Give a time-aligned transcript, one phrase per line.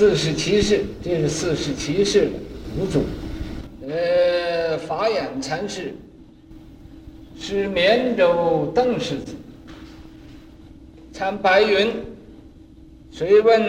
[0.00, 2.32] 四十七世，这是四十七世的
[2.78, 3.02] 五祖。
[3.86, 5.92] 呃，法眼禅师
[7.38, 9.34] 是绵州邓氏子，
[11.12, 11.92] 参白云，
[13.10, 13.62] 谁问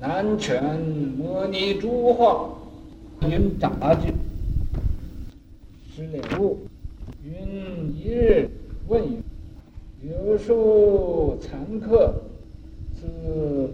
[0.00, 0.80] 南拳
[1.18, 2.54] 摩尼珠化，
[3.28, 4.06] 云杂之，
[5.94, 6.60] 是领悟。
[7.22, 8.48] 云一日
[8.88, 9.22] 问云：
[10.02, 12.14] 有数禅客
[12.98, 13.06] 自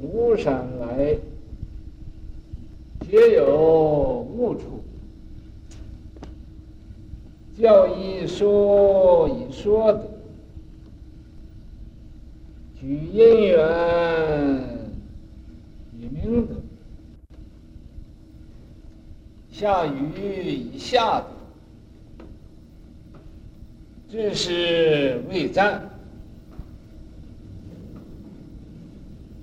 [0.05, 1.17] 庐山来，
[3.09, 4.83] 皆有误处。
[7.57, 10.11] 教一说以说得，
[12.79, 14.63] 举因缘
[15.99, 16.55] 以明德，
[19.51, 20.11] 下雨
[20.45, 21.27] 以下得，
[24.11, 25.89] 至是未赞，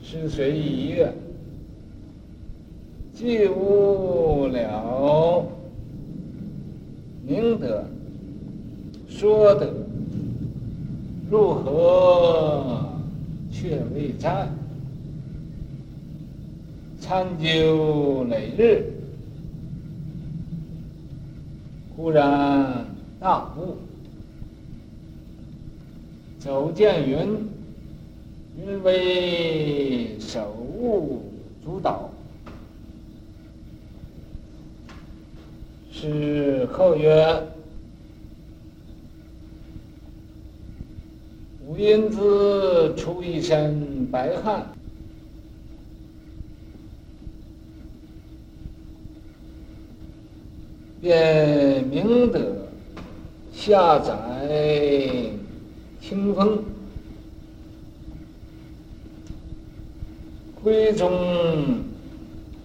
[0.02, 1.23] 师随意曰：既
[3.14, 5.46] 既悟了
[7.26, 7.84] 明德。
[9.08, 9.74] 说的
[11.30, 12.90] 如何
[13.52, 14.50] 却未赞？
[17.00, 18.92] 参究累日，
[21.96, 22.86] 忽然
[23.20, 23.76] 大悟，
[26.40, 27.18] 走见云，
[28.58, 31.24] 云为手悟
[31.64, 32.10] 主导，
[36.04, 37.42] 是后曰。
[41.66, 44.68] 五阴子出一身白汗，
[51.00, 52.40] 便明德
[53.54, 54.14] 下载
[56.02, 56.62] 清风，
[60.62, 61.10] 徽宗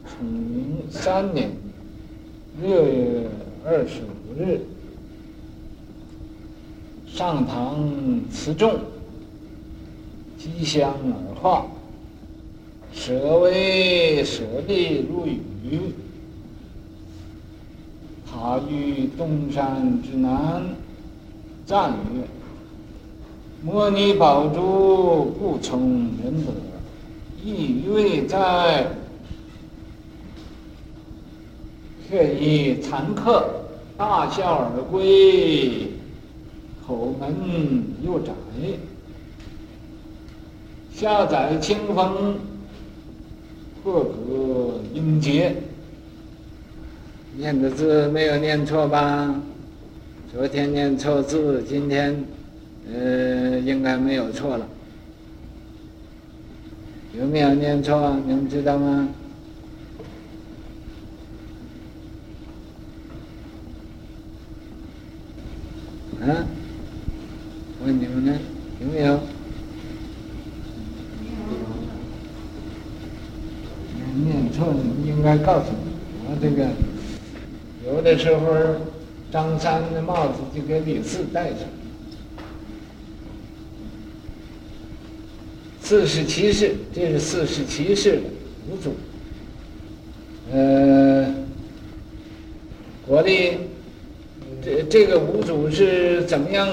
[0.04, 1.50] 崇宁三年
[2.60, 3.28] 六月
[3.64, 4.60] 二十五日。
[7.06, 8.74] 上堂辞众，
[10.36, 11.66] 击香而化，
[12.92, 15.92] 舍为舍利如雨。
[18.30, 20.62] 他于东山之南，
[21.64, 22.22] 赞曰
[23.64, 26.52] ：“摩尼宝珠不从人得，
[27.44, 28.86] 亦未在。
[32.08, 33.48] 却以残客
[33.96, 35.88] 大笑而归。”
[36.86, 37.34] 口门
[38.02, 38.32] 又窄，
[40.90, 42.38] 下载清风，
[43.82, 45.54] 破格音节。
[47.36, 49.38] 念的字没有念错吧？
[50.32, 52.24] 昨天念错字，今天
[52.90, 54.66] 呃应该没有错了。
[57.18, 58.16] 有没有念错？
[58.26, 59.08] 你们知道吗？
[66.20, 66.46] 啊？
[67.84, 68.36] 问你们呢？
[68.80, 69.20] 有没有？
[74.24, 75.92] 念错，你应该告诉你。
[76.26, 76.66] 我这个
[77.86, 78.80] 有的时候，
[79.30, 81.60] 张三的帽子就给李四戴上。
[85.80, 88.22] 四十七世，这是四十七世的
[88.68, 88.94] 五祖。
[90.52, 91.32] 呃，
[93.06, 93.52] 国立
[94.90, 96.66] 这这个五祖是怎么样？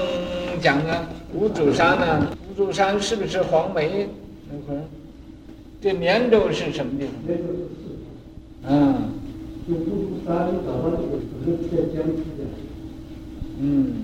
[0.60, 2.26] 讲呢，五祖山呢？
[2.50, 4.08] 五祖山是不是黄梅
[4.50, 4.74] 那？
[5.80, 7.14] 这绵州是什么地方？
[7.26, 8.74] 是。
[8.74, 8.98] 啊。
[9.68, 12.44] 就五祖山找到这个河在江西的。
[13.60, 13.94] 嗯。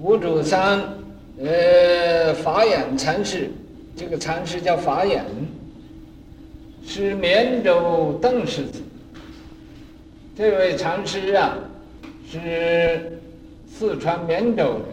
[0.00, 0.80] 五祖山，
[1.42, 3.50] 呃，法眼禅师，
[3.96, 5.24] 这个禅师叫法眼，
[6.84, 8.80] 是绵州邓氏子。
[10.38, 11.58] 这位禅师啊，
[12.30, 13.12] 是。
[13.68, 14.84] 四川绵州的，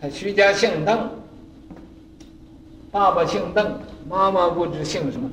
[0.00, 1.10] 他徐家姓邓，
[2.90, 3.78] 爸爸姓邓，
[4.08, 5.30] 妈妈不知姓什么。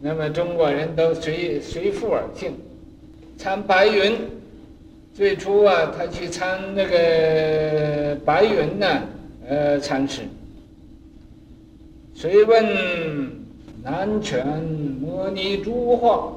[0.00, 2.52] 那么中国人都随随父而姓。
[3.38, 4.14] 参白云，
[5.14, 9.02] 最初啊，他去参那个白云呢，
[9.48, 10.22] 呃，禅师。
[12.14, 13.30] 谁问
[13.82, 14.46] 南拳
[15.00, 16.30] 摩尼珠化，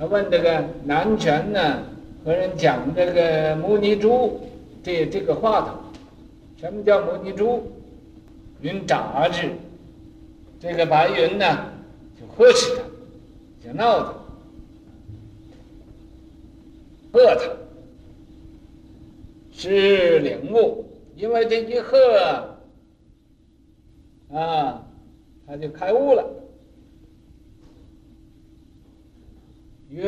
[0.00, 1.82] 他问这个南拳呢？
[2.24, 4.40] 和人讲这个摩尼珠，
[4.82, 5.74] 这这个话头，
[6.58, 7.70] 什么叫摩尼珠？
[8.62, 9.50] 云杂之，
[10.58, 11.44] 这个白云呢，
[12.18, 12.82] 就呵斥他，
[13.68, 14.14] 就闹他，
[17.12, 17.42] 喝他，
[19.52, 21.98] 是领悟，因为这一喝，
[24.32, 24.82] 啊，
[25.46, 26.26] 他就开悟了。
[29.90, 30.00] 云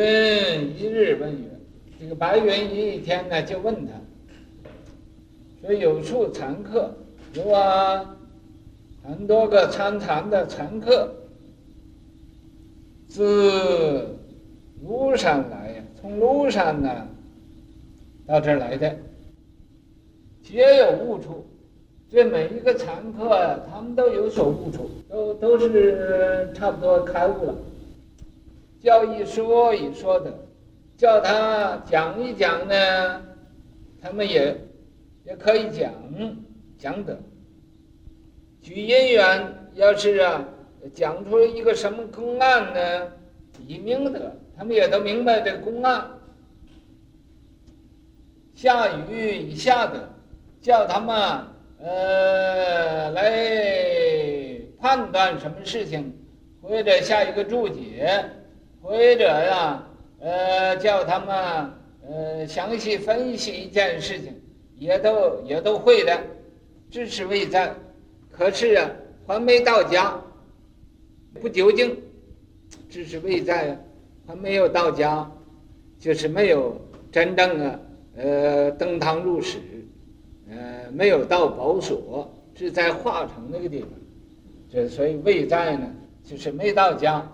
[0.79, 1.51] 一日问云
[1.99, 3.93] ：“这个白云一天呢，就问他，
[5.61, 6.95] 说有处禅客，
[7.35, 8.17] 有啊，
[9.03, 11.13] 很多个参禅的禅客，
[13.09, 14.07] 自
[14.87, 17.09] 庐山来呀，从庐山呢
[18.25, 18.97] 到这儿来的，
[20.45, 21.45] 皆有悟处。
[22.09, 27.55] 这每一个禅客，他们都有所悟处，都都是差不多开悟了。”
[28.83, 30.37] 叫一说一说的，
[30.97, 33.23] 叫他讲一讲呢，
[34.01, 34.57] 他们也
[35.25, 35.93] 也可以讲
[36.77, 37.17] 讲的。
[38.61, 40.45] 举因缘，要是啊
[40.93, 43.13] 讲出一个什么公案呢，
[43.69, 46.05] 以明德，他们也都明白这个公案。
[48.53, 50.13] 下雨以下的，
[50.61, 51.47] 叫他们
[51.79, 56.13] 呃来判断什么事情，
[56.61, 58.25] 或者下一个注解。
[58.83, 59.87] 或者呀，
[60.19, 61.71] 呃，叫他们
[62.07, 64.35] 呃详细分析一件事情，
[64.77, 66.21] 也都也都会的，
[66.91, 67.73] 知识未在，
[68.31, 68.91] 可是啊，
[69.27, 70.21] 还没到家，
[71.41, 71.97] 不究竟，
[72.91, 73.79] 知识未在，
[74.27, 75.31] 还没有到家，
[76.01, 76.77] 就是没有
[77.13, 77.81] 真正的
[78.17, 79.59] 呃登堂入室，
[80.51, 83.89] 呃，没有到宝所，是在化城那个地方，
[84.69, 85.87] 这所以未在呢，
[86.25, 87.25] 就是没到家。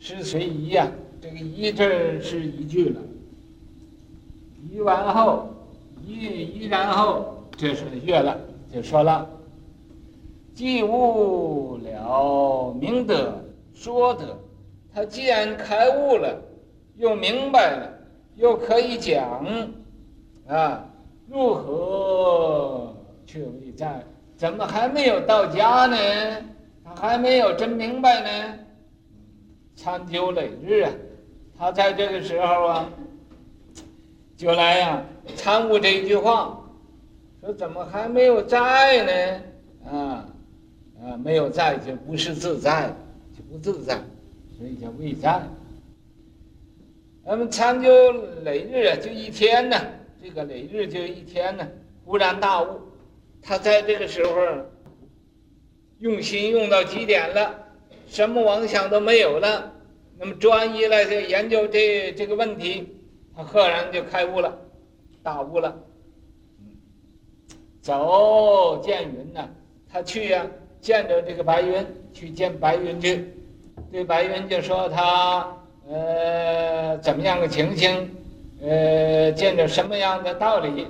[0.00, 3.00] 是随疑呀，这个宜字是一句了。
[4.72, 5.46] 疑完后，
[6.02, 8.34] 疑疑然后，这是月了，
[8.72, 9.28] 就说了，
[10.54, 13.44] 既悟了明德
[13.74, 14.38] 说德，
[14.94, 16.34] 他既然开悟了，
[16.96, 17.92] 又明白了，
[18.36, 19.44] 又可以讲，
[20.48, 20.82] 啊，
[21.28, 22.96] 如何
[23.26, 24.02] 却未在？
[24.38, 25.96] 怎么还没有到家呢？
[26.82, 28.58] 他还没有真明白呢？
[29.82, 30.92] 参究累日啊，
[31.58, 32.90] 他在这个时候啊，
[34.36, 35.04] 就来呀、啊，
[35.34, 36.62] 参悟这一句话，
[37.40, 39.90] 说怎么还没有在呢？
[39.90, 40.28] 啊
[41.02, 42.94] 啊，没有在就不是自在，
[43.34, 43.98] 就不自在，
[44.58, 45.40] 所以叫未在。
[47.24, 48.12] 那么参究
[48.42, 49.80] 累日啊，就一天呢，
[50.22, 51.66] 这个累日就一天呢，
[52.04, 52.78] 忽然大悟，
[53.40, 54.32] 他在这个时候
[56.00, 57.59] 用心用到极点了。
[58.10, 59.72] 什么妄想都没有了，
[60.18, 62.88] 那么专一来研究这这个问题，
[63.36, 64.58] 他赫然就开悟了，
[65.22, 65.72] 大悟了。
[67.80, 69.48] 走见云呢，
[69.88, 70.44] 他去呀、
[70.80, 73.32] 见着这个白云，去见白云去，
[73.92, 75.56] 对白云就说他
[75.88, 78.10] 呃怎么样个情形，
[78.60, 80.88] 呃见着什么样的道理，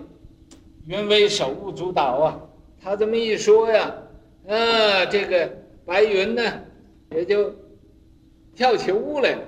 [0.86, 2.40] 云为手舞足蹈啊，
[2.82, 3.94] 他这么一说呀，
[4.48, 5.50] 啊这个
[5.84, 6.42] 白云呢。
[7.10, 7.52] 也就
[8.54, 9.42] 跳起舞来了，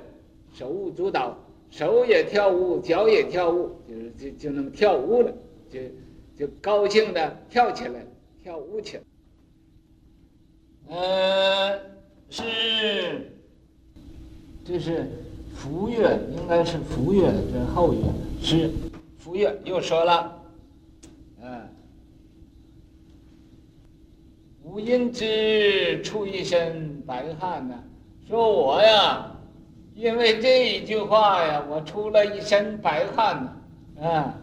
[0.52, 1.36] 手舞足蹈，
[1.70, 5.32] 手也跳舞，脚也跳舞，就是就就那么跳舞了，
[5.70, 5.80] 就
[6.36, 8.04] 就高兴的跳起来，
[8.42, 9.02] 跳舞去了。
[10.88, 11.78] 呃，
[12.28, 12.42] 是，
[14.64, 15.08] 这是
[15.54, 18.70] 福乐，应该是福乐，这后乐是
[19.18, 20.42] 福乐，又说了。
[21.40, 21.68] 嗯
[24.72, 27.74] 无因之出一身白汗呢，
[28.26, 29.30] 说我呀，
[29.94, 34.34] 因为这一句话呀，我出了一身白汗呢，啊，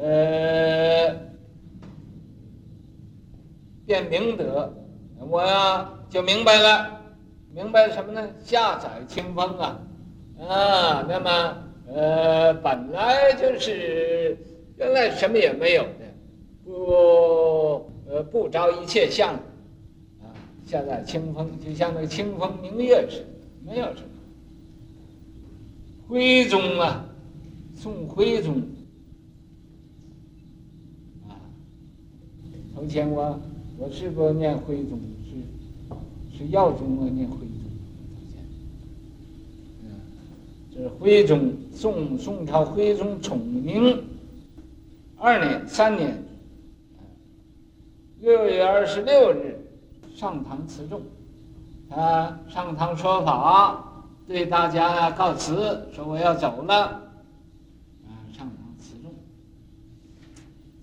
[0.00, 1.16] 呃，
[3.84, 4.72] 便明德，
[5.28, 7.00] 我呀就明白了，
[7.52, 8.24] 明白什么呢？
[8.44, 9.80] 下载清风啊，
[10.38, 11.56] 啊，那么
[11.92, 14.38] 呃，本来就是
[14.76, 16.14] 原来什么也没有的，
[16.64, 19.34] 不呃不着一切相。
[20.74, 23.24] 下载清风，就像那清风明月似的，
[23.64, 24.08] 没有什么。
[26.08, 27.06] 徽宗啊，
[27.76, 28.60] 宋徽宗
[31.28, 31.38] 啊，
[32.74, 33.40] 从前我
[33.78, 34.98] 我是不念徽宗，
[36.32, 37.48] 是是耀宗啊，念徽宗。
[39.84, 39.90] 嗯，
[40.74, 44.02] 这是徽宗，宋宋朝徽宗崇宁
[45.18, 46.20] 二年三年
[48.20, 49.53] 六月二十六日。
[50.14, 51.02] 上堂辞众，
[51.90, 53.82] 他上堂说法，
[54.28, 56.84] 对大家告辞，说我要走了。
[58.06, 59.12] 啊，上堂辞众，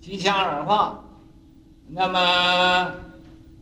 [0.00, 0.98] 吉祥耳话。
[1.88, 2.92] 那么，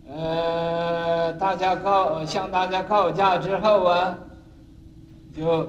[0.08, 4.18] 呃，大家告向大家告假之后啊，
[5.36, 5.68] 就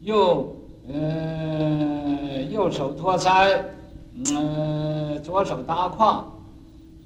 [0.00, 0.56] 又
[0.88, 3.60] 呃右手托腮，
[4.26, 6.24] 嗯，左手搭胯，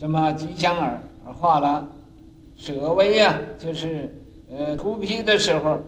[0.00, 1.86] 这么吉祥而而画了。
[2.56, 4.08] 舍微呀，就是
[4.50, 5.78] 呃涂皮的时候，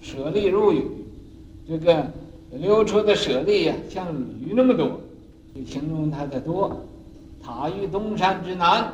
[0.00, 0.86] 舍利如雨，
[1.68, 2.04] 这个
[2.50, 5.00] 流出的舍利呀，像雨那么多，
[5.54, 6.76] 就形容它的多。
[7.42, 8.92] 塔于东山之南，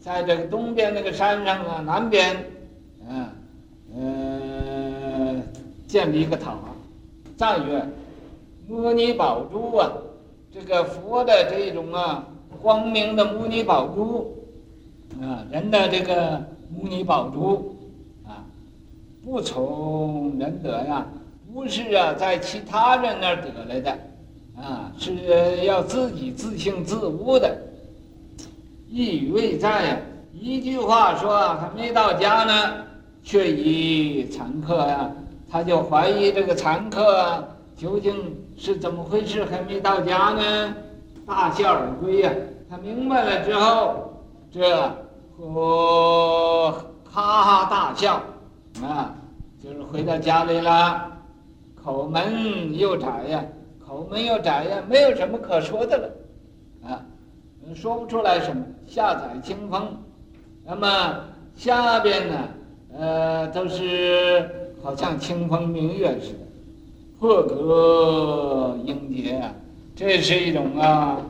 [0.00, 2.36] 在这个东边那个山上啊，南边，
[3.08, 3.26] 嗯、
[3.96, 5.42] 呃，
[5.86, 6.54] 建立一个塔，
[7.36, 7.82] 赞曰：
[8.68, 9.90] 摩尼宝珠啊，
[10.58, 12.26] 这个佛的这种啊
[12.60, 14.36] 光明的母尼宝珠，
[15.22, 17.76] 啊，人的这个母尼宝珠，
[18.26, 18.42] 啊，
[19.24, 21.06] 不从人得呀，
[21.54, 23.98] 不是啊，在其他人那儿得来的，
[24.56, 27.56] 啊，是要自己自性自悟的。
[28.90, 29.96] 一语未在呀，
[30.32, 32.84] 一句话说还没到家呢，
[33.22, 35.08] 却疑禅客呀，
[35.48, 37.46] 他就怀疑这个残客
[37.78, 40.74] 究竟是怎么回事，还没到家呢，
[41.24, 42.32] 大笑而归呀。
[42.68, 44.12] 他明白了之后，
[44.50, 44.60] 这
[45.38, 46.72] 我
[47.08, 48.20] 哈哈大笑，
[48.82, 49.14] 啊，
[49.62, 51.08] 就是回到家里了，
[51.80, 53.44] 口门又窄呀，
[53.86, 57.00] 口门又窄呀，没有什么可说的了，啊。
[57.74, 59.96] 说不出来什么，下载清风，
[60.64, 61.20] 那么
[61.54, 62.34] 下边呢，
[62.98, 66.38] 呃，都是好像清风明月似的，
[67.18, 69.52] 破格英杰啊，
[69.96, 71.26] 这是一种啊，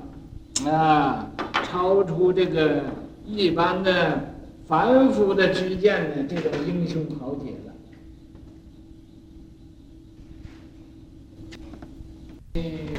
[0.66, 1.30] 啊，
[1.64, 2.82] 超出这个
[3.26, 4.34] 一般的
[4.66, 7.72] 凡夫的知见的这种英雄豪杰了。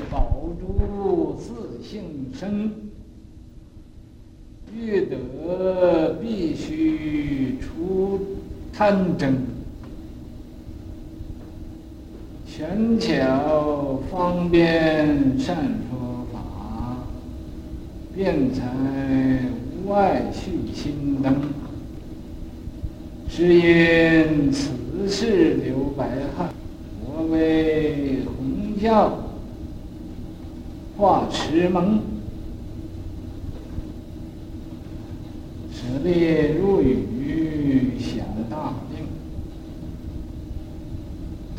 [0.10, 2.72] 宝珠自性生。
[4.72, 8.38] 欲得必须出
[8.72, 9.36] 贪争，
[12.59, 15.55] 权巧方便善
[15.89, 16.97] 说法，
[18.13, 18.65] 辩才
[19.81, 21.35] 无碍续心灯。
[23.29, 26.49] 是因此事留白汗，
[27.05, 29.17] 我为弘教
[30.97, 32.01] 化持蒙。
[35.71, 37.05] 舍利入雨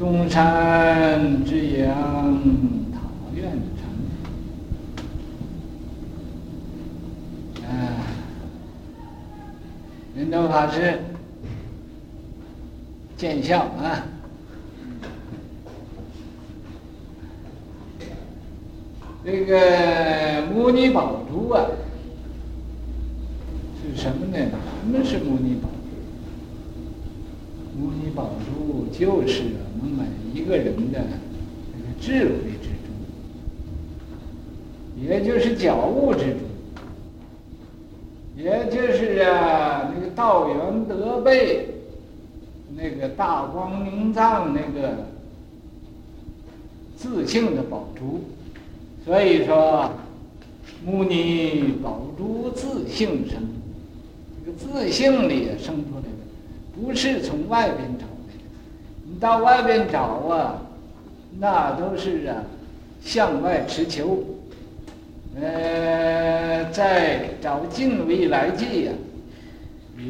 [0.00, 1.87] 东山之阳
[2.90, 3.00] 塔
[3.35, 3.85] 愿成。
[7.69, 7.69] 啊，
[10.16, 10.99] 圆通法师
[13.19, 14.07] 见笑啊！
[19.23, 21.66] 这个摩尼宝珠啊。
[23.83, 24.38] 是什么呢？
[24.80, 25.69] 什么是摩尼宝
[27.75, 27.78] 珠？
[27.78, 31.01] 摩尼宝珠就是我们每一个人的
[31.73, 32.89] 那个智慧之中，
[35.03, 36.41] 也就是觉悟之中，
[38.37, 41.67] 也就是啊那个道源德备，
[42.77, 45.07] 那个大光明藏那个
[46.97, 48.21] 自性的宝珠。
[49.05, 49.91] 所以说，
[50.85, 53.43] 摩尼宝珠自性生。
[54.45, 56.09] 这个自性里生出来的，
[56.75, 58.07] 不是从外边找。
[59.21, 60.62] 到外边找啊，
[61.39, 62.43] 那都是啊，
[63.03, 64.25] 向外持求。
[65.41, 68.93] 呃，在找尽未来际呀，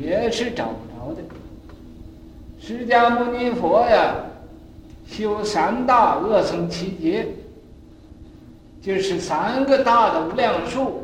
[0.03, 1.23] 也是找不着的。
[2.61, 4.15] 释迦牟尼佛呀，
[5.07, 7.27] 修三大恶僧七劫，
[8.81, 11.03] 就是三个大的无量数。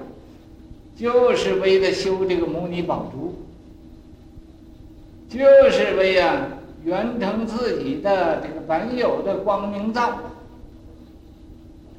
[0.99, 3.35] 就是为了修这个牟尼宝珠，
[5.29, 6.49] 就是为呀
[6.87, 10.19] 圆成自己的这个本有的光明藏，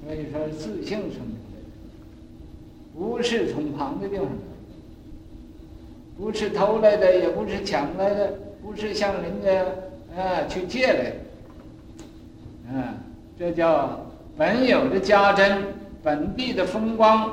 [0.02, 1.36] 所以说自性生的，
[2.98, 4.26] 不是从旁的地方，
[6.18, 9.66] 不是偷来的，也不是抢来的，不是向人家
[10.16, 11.12] 啊去借来
[12.72, 12.96] 的，啊，
[13.38, 14.06] 这叫
[14.38, 15.66] 本有的家珍，
[16.02, 17.30] 本地的风光。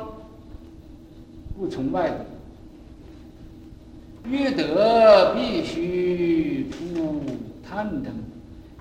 [1.57, 2.27] 不从外的，
[4.29, 7.23] 欲得必须出
[7.75, 8.13] 贪灯。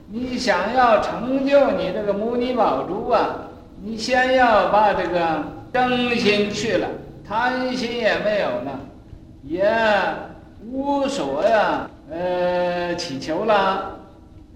[0.08, 3.36] 你想要成就你这个摩尼宝珠啊，
[3.82, 6.88] 你先要把这个灯心去了，
[7.28, 8.80] 贪心也没有了，
[9.42, 9.68] 也
[10.72, 13.98] 无所呀，呃，祈求了，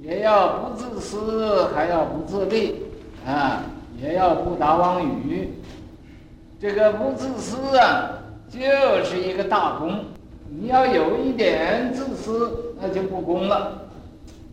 [0.01, 2.75] 也要不自私，还要不自利，
[3.25, 3.63] 啊，
[3.99, 5.51] 也要不打妄语。
[6.61, 8.11] 这个不自私啊，
[8.51, 8.59] 就
[9.03, 10.05] 是一个大功。
[10.49, 13.81] 你要有一点自私，那就不公了。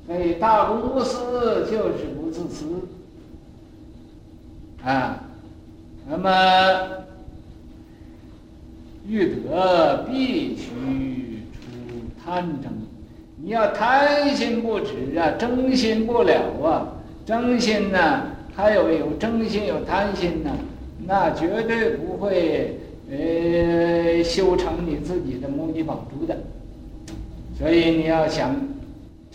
[0.07, 2.65] 所以大公无私就是不自私。
[4.85, 5.25] 啊，
[6.07, 6.31] 那么
[9.09, 11.71] 欲得必须除
[12.23, 12.71] 贪争，
[13.43, 16.89] 你要贪心不止啊，争心不了啊，
[17.25, 20.51] 争心呢、啊，还有有争心有贪心呢、
[21.07, 22.79] 那绝对不会
[23.11, 26.37] 呃修成你自己的牟尼宝珠的。
[27.59, 28.55] 所以你要想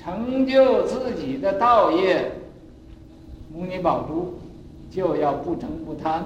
[0.02, 2.32] 成就自己的道业，
[3.54, 4.40] 母尼宝珠
[4.90, 6.24] 就要不争不贪。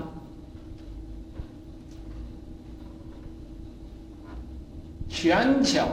[5.10, 5.88] 权巧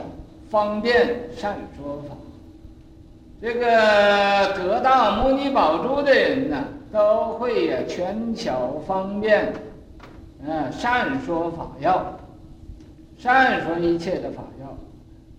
[0.49, 2.15] 方便善说法，
[3.41, 3.65] 这个
[4.57, 9.53] 得到牟尼宝珠的人呢，都会呀权巧方便，
[10.45, 12.13] 嗯，善说法要，
[13.17, 14.77] 善说一切的法要。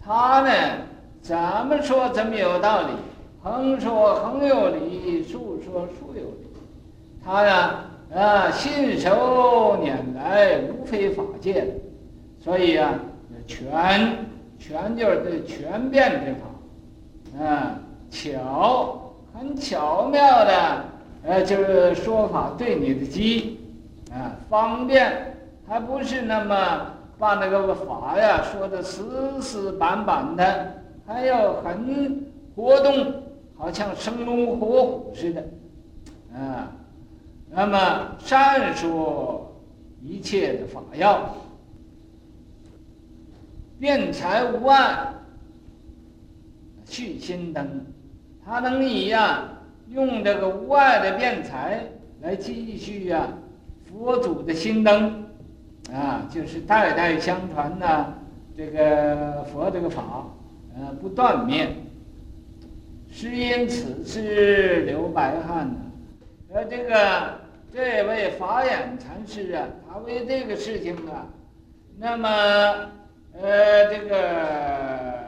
[0.04, 0.52] 他呢，
[1.22, 2.88] 怎么说怎么有道理，
[3.42, 6.46] 横说横有理，竖说竖有理。
[7.24, 11.66] 他呀，啊，信手拈来，无非法界，
[12.38, 12.92] 所以呀。
[13.44, 14.16] 全
[14.56, 17.74] 全就是这全变之法，啊，
[18.08, 20.84] 巧很巧妙的，
[21.24, 23.58] 呃，就是说法对你的机，
[24.12, 25.34] 啊，方便，
[25.68, 26.86] 还不是那么
[27.18, 30.72] 把那个法呀说的死死板板的，
[31.12, 32.24] 还要很
[32.56, 33.22] 活动，
[33.54, 35.44] 好像生龙活虎似的，
[36.34, 36.72] 啊，
[37.50, 39.54] 那么善说
[40.00, 41.36] 一切的法要。
[43.78, 45.12] 辩才无碍，
[46.86, 47.84] 续心灯，
[48.44, 49.42] 他能以呀
[49.88, 51.84] 用这个无碍的辩才
[52.20, 53.28] 来继续呀
[53.84, 55.24] 佛祖的心灯，
[55.92, 58.14] 啊，就是代代相传呐，
[58.56, 60.28] 这个佛这个法，
[60.76, 61.68] 呃，不断灭。
[63.10, 65.80] 是因此是流白汗呢，
[66.54, 67.40] 呃，这个
[67.72, 71.26] 这位法眼禅师啊，他为这个事情啊，
[71.98, 72.28] 那么。
[73.34, 75.24] 呃，这个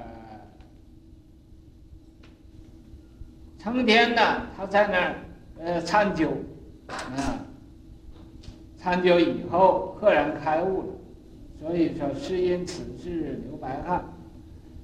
[3.58, 4.20] 成天呢，
[4.54, 5.14] 他在那儿
[5.58, 6.28] 呃参究，
[6.86, 7.40] 啊，
[8.76, 10.88] 参究以后赫然开悟了，
[11.58, 14.04] 所以说是因此事流白汗，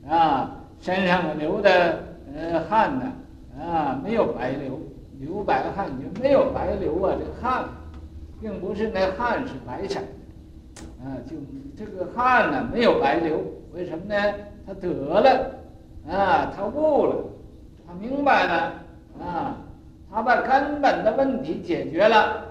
[0.09, 1.99] 啊，身上流的
[2.35, 3.13] 呃汗呢，
[3.61, 4.81] 啊没有白流，
[5.19, 7.65] 流白汗就没有白流啊，这汗，
[8.41, 10.01] 并不是那汗是白色。
[11.03, 11.37] 啊，就
[11.77, 13.39] 这个汗呢，没有白流，
[13.73, 14.35] 为什么呢？
[14.67, 15.51] 他得了，
[16.09, 17.15] 啊，他悟了，
[17.87, 18.73] 他明白了，
[19.19, 19.57] 啊，
[20.11, 22.45] 他把根本的问题解决了，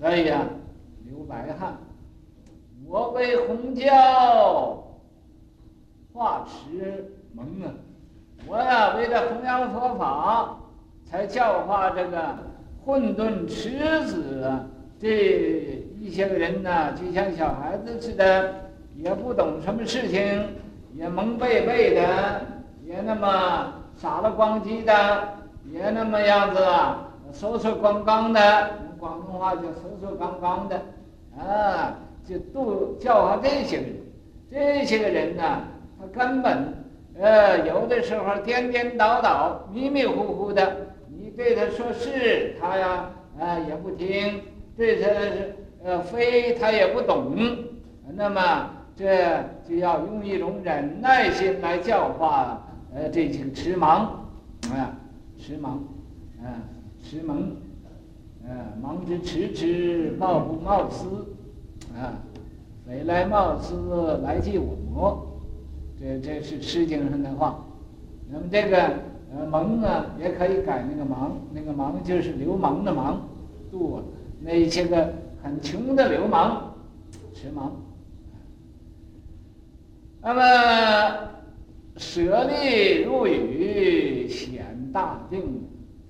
[0.00, 0.44] 所以啊，
[1.04, 1.76] 流白汗。
[2.86, 4.82] 我为红教
[6.18, 7.70] 化持蒙啊，
[8.48, 10.58] 我呀为了弘扬佛法，
[11.08, 12.36] 才教化这个
[12.84, 14.66] 混沌池子啊，
[15.00, 15.86] 这。
[16.00, 18.54] 一些个人呢，就像小孩子似的，
[18.94, 20.44] 也不懂什么事情，
[20.94, 22.40] 也蒙背背的，
[22.84, 25.28] 也那么傻了光叽的，
[25.64, 30.80] 也那么样子啊，缩缩光光的，广东话叫缩缩光光的，
[31.36, 33.86] 啊，就都教化这些人。
[34.50, 35.62] 这些个人呢，
[35.98, 36.74] 他根本，
[37.20, 40.76] 呃，有的时候颠颠倒倒、迷迷糊糊的，
[41.10, 44.40] 你对他说是，他呀，啊，也不听，
[44.76, 45.54] 对他是。
[45.84, 47.36] 呃，非他也不懂，
[48.16, 52.60] 那么这就要用一种忍耐心来教化，
[52.92, 54.08] 呃，这些痴盲，
[54.74, 54.98] 啊，
[55.38, 55.68] 痴盲，
[56.42, 56.50] 啊，
[57.00, 57.34] 痴盲，
[58.44, 61.24] 啊，盲之迟迟，貌不貌思，
[61.96, 62.18] 啊，
[62.84, 65.27] 匪来貌思，来计我魔，
[66.00, 67.64] 这这是《诗经》上的话。
[68.30, 68.76] 那么这个
[69.34, 73.20] 呃蒙呢，也可以改那个盲，那个盲就是流氓的氓，
[73.70, 74.02] 度
[74.40, 75.12] 那些个。
[75.40, 76.74] 很穷的流氓，
[77.32, 77.70] 痴盲。
[80.20, 81.28] 那么
[81.96, 85.62] 舍利入语显大定，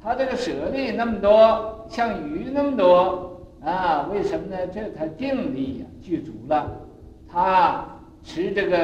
[0.02, 4.08] 他这个舍利那么多，像鱼那么多啊？
[4.10, 4.66] 为什么呢？
[4.68, 6.80] 这他定力呀具足了，
[7.28, 7.97] 他
[8.28, 8.76] 持这个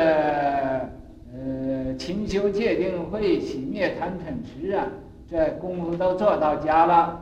[1.35, 4.87] 呃勤修戒定慧，洗灭贪嗔痴啊，
[5.31, 7.21] 这功夫都做到家了，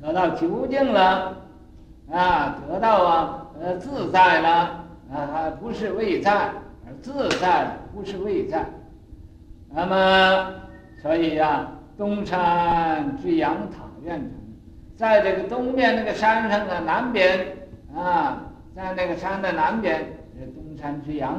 [0.00, 1.36] 得到究竟了。
[2.12, 6.52] 啊，得到啊，呃，自在了，啊，不是未在，
[6.86, 8.64] 而自在，不是未在。
[9.70, 10.54] 那么，
[11.02, 14.30] 所以呀、啊，东山之阳塔院城，
[14.96, 17.56] 在这个东面那个山上的南边，
[17.96, 18.44] 啊，
[18.76, 20.06] 在那个山的南边
[20.84, 21.36] 山之阳，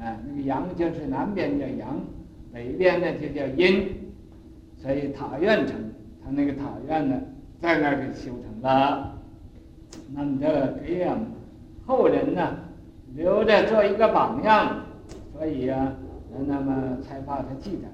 [0.00, 2.00] 啊，那个阳就是南边叫阳，
[2.54, 3.86] 北边呢就叫阴，
[4.78, 5.76] 所以塔院城，
[6.24, 7.20] 他那个塔院呢，
[7.60, 9.12] 在那给修成了。
[10.14, 11.18] 那么这个给啊
[11.84, 12.56] 后人呢
[13.14, 14.86] 留着做一个榜样，
[15.34, 15.92] 所以啊，
[16.46, 17.88] 那么才把它记载。